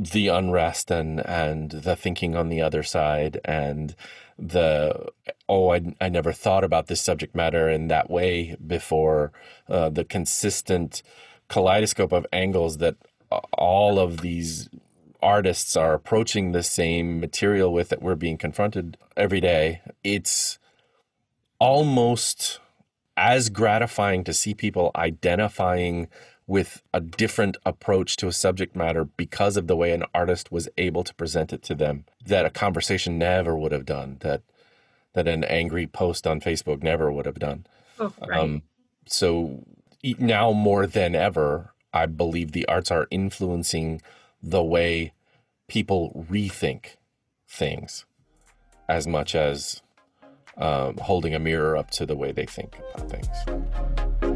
[0.00, 3.94] the unrest and and the thinking on the other side and
[4.38, 5.08] the
[5.46, 9.30] oh I, I never thought about this subject matter in that way before
[9.68, 11.02] uh, the consistent
[11.48, 12.96] kaleidoscope of angles that
[13.52, 14.70] all of these
[15.22, 19.82] artists are approaching the same material with that we're being confronted every day.
[20.02, 20.58] It's
[21.58, 22.58] almost
[23.18, 26.08] as gratifying to see people identifying
[26.50, 30.68] with a different approach to a subject matter because of the way an artist was
[30.76, 34.42] able to present it to them that a conversation never would have done that
[35.12, 37.64] that an angry post on Facebook never would have done.
[38.00, 38.40] Oh, right.
[38.40, 38.62] Um,
[39.06, 39.64] so
[40.18, 44.02] now more than ever, I believe the arts are influencing
[44.42, 45.12] the way
[45.68, 46.96] people rethink
[47.48, 48.06] things
[48.88, 49.82] as much as
[50.56, 54.29] um, holding a mirror up to the way they think about things.